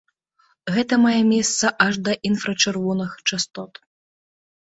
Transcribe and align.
Гэта 0.77 0.97
мае 1.05 1.19
месца 1.33 1.71
аж 1.85 1.99
да 2.07 2.15
інфрачырвоных 2.29 3.11
частот. 3.33 3.73